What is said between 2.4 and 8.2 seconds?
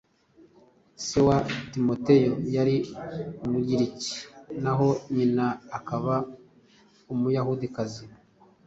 yari umugiriki naho nyina akaba umuyahudikazi.